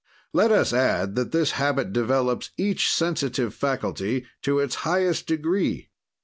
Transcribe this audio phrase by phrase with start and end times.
[0.33, 5.91] "Let us add that this habit develops each sensitive faculty to its highest degree.